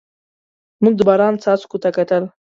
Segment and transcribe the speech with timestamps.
[0.81, 2.23] موږ د باران څاڅکو ته کتل.